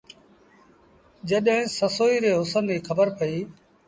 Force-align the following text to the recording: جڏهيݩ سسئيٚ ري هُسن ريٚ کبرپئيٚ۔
جڏهيݩ 1.29 1.71
سسئيٚ 1.77 2.21
ري 2.23 2.31
هُسن 2.39 2.63
ريٚ 2.71 2.85
کبرپئيٚ۔ 2.87 3.45